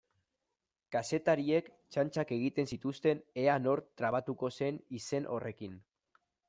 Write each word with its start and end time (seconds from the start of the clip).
Kazetariek 0.95 1.67
txantxak 1.97 2.33
egiten 2.39 2.71
zituzten 2.77 3.23
ea 3.43 3.61
nor 3.67 3.87
trabatuko 4.03 4.53
zen 4.59 4.85
izen 5.03 5.35
horrekin. 5.37 5.83